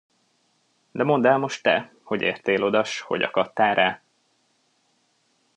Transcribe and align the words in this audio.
De 0.91 1.03
mondd 1.03 1.25
el 1.25 1.37
most 1.37 1.63
te, 1.63 1.93
hogy 2.03 2.21
értél 2.21 2.63
oda, 2.63 2.83
s 2.83 2.99
hogy 3.01 3.21
akadtál 3.21 3.75
rá. 3.75 4.01